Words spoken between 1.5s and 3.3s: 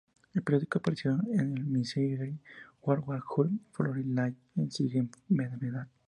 la miniserie World War